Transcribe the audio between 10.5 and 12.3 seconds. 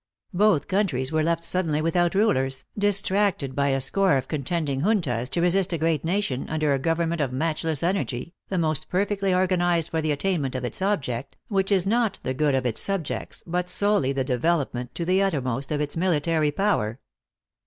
of its object, which is not